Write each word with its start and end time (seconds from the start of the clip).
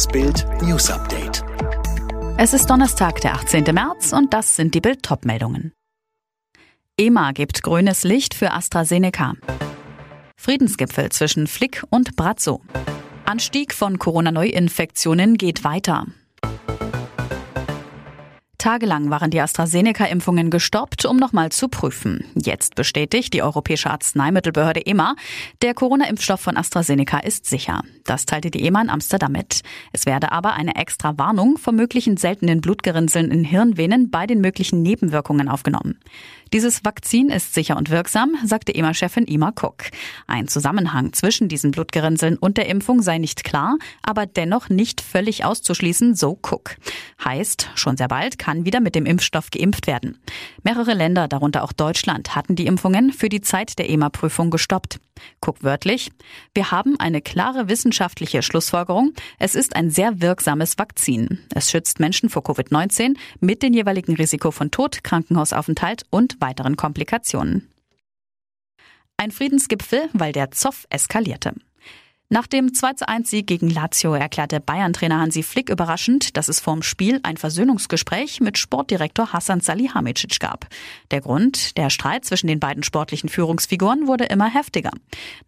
Das 0.00 0.08
Bild 0.08 0.46
News 0.62 0.90
Update. 0.90 1.44
Es 2.38 2.54
ist 2.54 2.70
Donnerstag, 2.70 3.20
der 3.20 3.34
18. 3.34 3.64
März 3.64 4.14
und 4.14 4.32
das 4.32 4.56
sind 4.56 4.74
die 4.74 4.80
Bild 4.80 5.06
meldungen 5.26 5.74
EMA 6.96 7.32
gibt 7.32 7.62
grünes 7.62 8.02
Licht 8.02 8.32
für 8.32 8.50
AstraZeneca. 8.52 9.34
Friedensgipfel 10.38 11.10
zwischen 11.10 11.46
Flick 11.46 11.84
und 11.90 12.16
Brazzo. 12.16 12.62
Anstieg 13.26 13.74
von 13.74 13.98
Corona-Neuinfektionen 13.98 15.36
geht 15.36 15.64
weiter. 15.64 16.06
Tagelang 18.60 19.08
waren 19.08 19.30
die 19.30 19.40
AstraZeneca-Impfungen 19.40 20.50
gestoppt, 20.50 21.06
um 21.06 21.16
nochmal 21.16 21.50
zu 21.50 21.68
prüfen. 21.68 22.26
Jetzt 22.34 22.74
bestätigt 22.74 23.32
die 23.32 23.42
Europäische 23.42 23.90
Arzneimittelbehörde 23.90 24.84
EMA, 24.84 25.16
der 25.62 25.72
Corona-Impfstoff 25.72 26.42
von 26.42 26.58
AstraZeneca 26.58 27.20
ist 27.20 27.46
sicher. 27.46 27.82
Das 28.04 28.26
teilte 28.26 28.50
die 28.50 28.62
EMA 28.66 28.82
in 28.82 28.90
Amsterdam 28.90 29.32
mit. 29.32 29.62
Es 29.92 30.04
werde 30.04 30.30
aber 30.30 30.52
eine 30.52 30.76
extra 30.76 31.16
Warnung 31.16 31.56
vor 31.56 31.72
möglichen 31.72 32.18
seltenen 32.18 32.60
Blutgerinnseln 32.60 33.30
in 33.30 33.44
Hirnvenen 33.44 34.10
bei 34.10 34.26
den 34.26 34.42
möglichen 34.42 34.82
Nebenwirkungen 34.82 35.48
aufgenommen. 35.48 35.98
Dieses 36.52 36.84
Vakzin 36.84 37.28
ist 37.30 37.54
sicher 37.54 37.76
und 37.76 37.90
wirksam, 37.90 38.34
sagte 38.44 38.74
EMA-Chefin 38.74 39.24
Ima 39.24 39.50
Cook. 39.50 39.84
Ein 40.26 40.48
Zusammenhang 40.48 41.12
zwischen 41.12 41.48
diesen 41.48 41.70
Blutgerinnseln 41.70 42.36
und 42.36 42.56
der 42.58 42.66
Impfung 42.66 43.02
sei 43.02 43.18
nicht 43.18 43.44
klar, 43.44 43.78
aber 44.02 44.26
dennoch 44.26 44.68
nicht 44.68 45.00
völlig 45.00 45.44
auszuschließen, 45.44 46.16
so 46.16 46.32
Cook. 46.42 46.76
Heißt, 47.24 47.70
schon 47.76 47.96
sehr 47.96 48.08
bald 48.08 48.38
kann 48.40 48.49
kann 48.50 48.64
wieder 48.64 48.80
mit 48.80 48.96
dem 48.96 49.06
Impfstoff 49.06 49.52
geimpft 49.52 49.86
werden. 49.86 50.18
Mehrere 50.64 50.92
Länder, 50.92 51.28
darunter 51.28 51.62
auch 51.62 51.72
Deutschland, 51.72 52.34
hatten 52.34 52.56
die 52.56 52.66
Impfungen 52.66 53.12
für 53.12 53.28
die 53.28 53.42
Zeit 53.42 53.78
der 53.78 53.88
EMA-Prüfung 53.88 54.50
gestoppt. 54.50 54.98
Guck 55.40 55.62
wörtlich. 55.62 56.10
Wir 56.52 56.72
haben 56.72 56.98
eine 56.98 57.22
klare 57.22 57.68
wissenschaftliche 57.68 58.42
Schlussfolgerung. 58.42 59.12
Es 59.38 59.54
ist 59.54 59.76
ein 59.76 59.88
sehr 59.88 60.20
wirksames 60.20 60.78
Vakzin. 60.78 61.38
Es 61.54 61.70
schützt 61.70 62.00
Menschen 62.00 62.28
vor 62.28 62.42
Covid-19 62.42 63.14
mit 63.38 63.62
dem 63.62 63.72
jeweiligen 63.72 64.16
Risiko 64.16 64.50
von 64.50 64.72
Tod, 64.72 65.04
Krankenhausaufenthalt 65.04 66.02
und 66.10 66.40
weiteren 66.40 66.74
Komplikationen. 66.74 67.68
Ein 69.16 69.30
Friedensgipfel, 69.30 70.08
weil 70.12 70.32
der 70.32 70.50
Zoff 70.50 70.88
eskalierte. 70.90 71.54
Nach 72.32 72.46
dem 72.46 72.72
2 72.72 73.08
1 73.08 73.28
Sieg 73.28 73.48
gegen 73.48 73.68
Lazio 73.70 74.14
erklärte 74.14 74.60
Bayern-Trainer 74.60 75.18
Hansi 75.18 75.42
Flick 75.42 75.68
überraschend, 75.68 76.36
dass 76.36 76.46
es 76.46 76.60
vorm 76.60 76.84
Spiel 76.84 77.18
ein 77.24 77.36
Versöhnungsgespräch 77.36 78.40
mit 78.40 78.56
Sportdirektor 78.56 79.32
Hassan 79.32 79.58
Salihamidzic 79.58 80.38
gab. 80.38 80.68
Der 81.10 81.22
Grund, 81.22 81.76
der 81.76 81.90
Streit 81.90 82.24
zwischen 82.24 82.46
den 82.46 82.60
beiden 82.60 82.84
sportlichen 82.84 83.28
Führungsfiguren 83.28 84.06
wurde 84.06 84.26
immer 84.26 84.48
heftiger. 84.48 84.92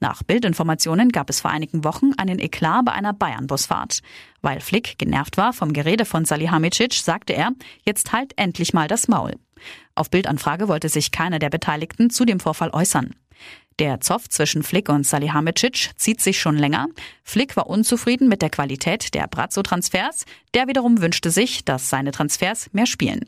Nach 0.00 0.24
Bildinformationen 0.24 1.10
gab 1.10 1.30
es 1.30 1.40
vor 1.40 1.52
einigen 1.52 1.84
Wochen 1.84 2.14
einen 2.16 2.40
Eklat 2.40 2.84
bei 2.84 2.90
einer 2.90 3.12
Bayern-Busfahrt. 3.12 4.00
Weil 4.40 4.58
Flick 4.58 4.98
genervt 4.98 5.36
war 5.36 5.52
vom 5.52 5.72
Gerede 5.72 6.04
von 6.04 6.24
Salihamidzic, 6.24 6.94
sagte 6.94 7.32
er, 7.32 7.52
jetzt 7.86 8.10
halt 8.10 8.32
endlich 8.34 8.74
mal 8.74 8.88
das 8.88 9.06
Maul. 9.06 9.36
Auf 9.94 10.10
Bildanfrage 10.10 10.66
wollte 10.66 10.88
sich 10.88 11.12
keiner 11.12 11.38
der 11.38 11.50
Beteiligten 11.50 12.10
zu 12.10 12.24
dem 12.24 12.40
Vorfall 12.40 12.70
äußern. 12.70 13.14
Der 13.78 14.00
Zoff 14.00 14.28
zwischen 14.28 14.62
Flick 14.62 14.88
und 14.88 15.06
Salihamidzic 15.06 15.90
zieht 15.96 16.20
sich 16.20 16.40
schon 16.40 16.56
länger. 16.56 16.88
Flick 17.24 17.56
war 17.56 17.68
unzufrieden 17.68 18.28
mit 18.28 18.42
der 18.42 18.50
Qualität 18.50 19.14
der 19.14 19.26
Brazzo-Transfers. 19.26 20.24
Der 20.54 20.68
wiederum 20.68 21.00
wünschte 21.00 21.30
sich, 21.30 21.64
dass 21.64 21.88
seine 21.88 22.12
Transfers 22.12 22.68
mehr 22.72 22.86
spielen. 22.86 23.24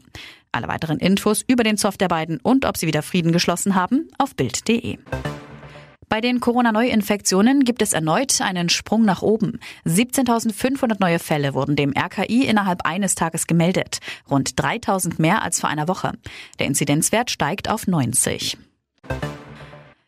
Alle 0.53 0.69
weiteren 0.69 0.99
Infos 0.99 1.43
über 1.47 1.65
den 1.65 1.77
Zoff 1.77 1.97
der 1.97 2.09
beiden 2.09 2.39
und 2.41 2.65
ob 2.65 2.77
sie 2.77 2.87
wieder 2.87 3.03
Frieden 3.03 3.33
geschlossen 3.33 3.75
haben 3.75 4.09
auf 4.19 4.37
Bild.de. 4.37 4.99
Bei 6.09 6.21
den 6.21 6.39
Corona-Neuinfektionen 6.39 7.65
gibt 7.65 7.83
es 7.83 7.93
erneut 7.93 8.41
einen 8.41 8.69
Sprung 8.69 9.05
nach 9.05 9.23
oben. 9.23 9.59
17.500 9.85 10.99
neue 11.01 11.19
Fälle 11.19 11.55
wurden 11.55 11.75
dem 11.75 11.93
RKI 11.97 12.45
innerhalb 12.47 12.87
eines 12.87 13.17
Tages 13.17 13.49
gemeldet. 13.49 13.99
Rund 14.31 14.51
3.000 14.51 15.21
mehr 15.21 15.43
als 15.43 15.59
vor 15.59 15.71
einer 15.71 15.89
Woche. 15.89 16.13
Der 16.61 16.67
Inzidenzwert 16.67 17.33
steigt 17.33 17.69
auf 17.69 17.89
90. 17.89 18.57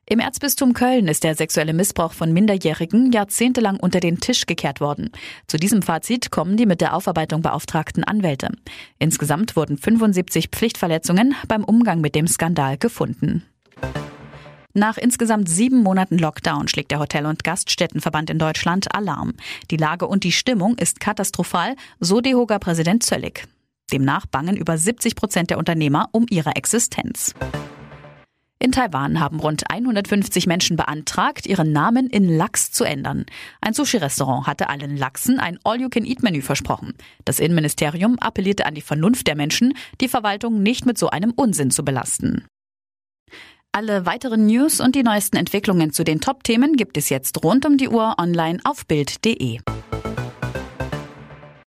Im 0.09 0.21
Erzbistum 0.21 0.73
Köln 0.73 1.09
ist 1.09 1.25
der 1.25 1.35
sexuelle 1.35 1.73
Missbrauch 1.73 2.13
von 2.13 2.33
Minderjährigen 2.33 3.11
jahrzehntelang 3.11 3.77
unter 3.81 3.99
den 3.99 4.21
Tisch 4.21 4.47
gekehrt 4.47 4.81
worden. 4.81 5.11
Zu 5.49 5.57
diesem 5.57 5.83
Fazit 5.83 6.31
kommen 6.31 6.57
die 6.57 6.65
mit 6.65 6.81
der 6.81 6.95
Aufarbeitung 6.95 7.43
beauftragten 7.43 8.05
Anwälte. 8.05 8.53
Insgesamt 9.01 9.57
wurden 9.57 9.77
75 9.77 10.51
Pflichtverletzungen 10.51 11.35
beim 11.49 11.65
Umgang 11.65 12.01
mit 12.01 12.15
dem 12.15 12.29
Skandal 12.29 12.79
gefunden. 12.79 13.43
Nach 14.75 14.97
insgesamt 14.97 15.49
sieben 15.49 15.83
Monaten 15.83 16.19
Lockdown 16.19 16.69
schlägt 16.69 16.93
der 16.93 17.01
Hotel- 17.01 17.27
und 17.27 17.43
Gaststättenverband 17.43 18.31
in 18.31 18.39
Deutschland 18.39 18.95
Alarm. 18.95 19.33
Die 19.73 19.77
Lage 19.77 20.07
und 20.07 20.23
die 20.23 20.33
Stimmung 20.33 20.79
ist 20.79 21.01
katastrophal, 21.01 21.75
so 21.99 22.21
DEHOGA 22.21 22.61
Präsident 22.61 23.03
Zöllig. 23.03 23.49
Demnach 23.93 24.27
bangen 24.27 24.57
über 24.57 24.79
70 24.79 25.17
Prozent 25.17 25.51
der 25.51 25.59
Unternehmer 25.59 26.09
um 26.13 26.27
ihre 26.31 26.55
Existenz. 26.55 27.35
In 28.59 28.73
Taiwan 28.73 29.21
haben 29.21 29.39
rund 29.39 29.71
150 29.71 30.47
Menschen 30.47 30.77
beantragt, 30.77 31.47
ihren 31.47 31.73
Namen 31.73 32.09
in 32.09 32.27
Lachs 32.27 32.73
zu 32.73 32.85
ändern. 32.85 33.27
Ein 33.61 33.75
Sushi-Restaurant 33.75 34.47
hatte 34.47 34.71
allen 34.71 34.97
Lachsen 34.97 35.39
ein 35.39 35.59
All-You-Can-Eat-Menü 35.63 36.41
versprochen. 36.41 36.95
Das 37.27 37.39
Innenministerium 37.39 38.19
appellierte 38.19 38.65
an 38.65 38.75
die 38.75 38.81
Vernunft 38.81 39.27
der 39.27 39.37
Menschen, 39.37 39.75
die 40.01 40.09
Verwaltung 40.09 40.63
nicht 40.63 40.87
mit 40.87 40.97
so 40.97 41.11
einem 41.11 41.33
Unsinn 41.33 41.71
zu 41.71 41.85
belasten. 41.85 42.47
Alle 43.73 44.07
weiteren 44.07 44.47
News 44.47 44.81
und 44.81 44.95
die 44.95 45.03
neuesten 45.03 45.37
Entwicklungen 45.37 45.93
zu 45.93 46.03
den 46.03 46.23
Top-Themen 46.23 46.77
gibt 46.77 46.97
es 46.97 47.11
jetzt 47.11 47.45
rund 47.45 47.67
um 47.67 47.77
die 47.77 47.91
Uhr 47.91 48.15
online 48.19 48.59
auf 48.65 48.87
Bild.de. 48.87 49.59